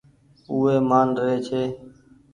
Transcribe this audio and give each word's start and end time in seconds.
اُو 0.49 0.55
وي 0.63 0.75
مآن 0.89 1.07
ري 1.23 1.35
ڇي۔ 1.47 1.63